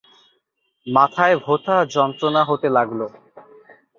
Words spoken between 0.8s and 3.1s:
মাথায় ভোঁতা যন্ত্রণা হতে লাগল।